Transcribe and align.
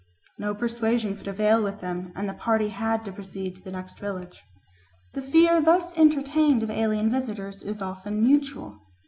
No 0.39 0.55
persuasion 0.55 1.15
could 1.15 1.27
avail 1.27 1.61
with 1.63 1.79
them, 1.79 2.11
and 2.15 2.27
the 2.27 2.33
party 2.33 2.69
had 2.69 3.05
to 3.05 3.11
proceed 3.11 3.55
to 3.57 3.61
the 3.61 3.69
next 3.71 3.99
village." 3.99 4.41
The 5.13 5.21
fear 5.21 5.61
thus 5.61 5.95
entertained 5.95 6.63
of 6.63 6.71
alien 6.71 7.11
visitors 7.11 7.61
is 7.61 7.83
often 7.83 8.19
mutual. 8.23 8.79